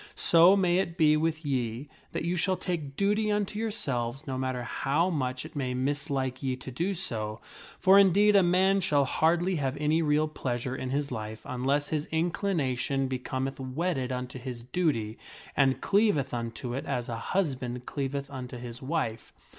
/ 0.01 0.15
So 0.15 0.57
may 0.57 0.79
it 0.79 0.97
be 0.97 1.15
with 1.15 1.45
ye 1.45 1.87
that 2.11 2.25
you 2.25 2.35
shall 2.35 2.57
take 2.57 2.95
duty 2.95 3.31
unto 3.31 3.59
yourselves 3.59 4.25
no 4.25 4.35
mat 4.35 4.55
ter 4.55 4.63
how 4.63 5.11
much 5.11 5.45
it 5.45 5.55
may 5.55 5.75
mislike 5.75 6.41
ye 6.41 6.55
to 6.55 6.71
do 6.71 6.95
so. 6.95 7.39
For 7.77 7.99
indeed 7.99 8.35
a 8.35 8.41
man 8.41 8.81
shall 8.81 9.05
hardly 9.05 9.57
have 9.57 9.77
any 9.77 10.01
real 10.01 10.27
pleasure 10.27 10.75
in 10.75 10.89
his 10.89 11.11
life 11.11 11.43
unless 11.45 11.89
his 11.89 12.07
inclination 12.07 13.07
becometh 13.07 13.59
wedded 13.59 14.11
unto 14.11 14.39
his 14.39 14.63
duty 14.63 15.19
and 15.55 15.81
cleaveth 15.81 16.33
unto 16.33 16.73
it 16.73 16.87
as 16.87 17.07
a 17.07 17.17
husband 17.37 17.85
cleaveth 17.85 18.27
unto 18.31 18.57
his 18.57 18.81
wife. 18.81 19.31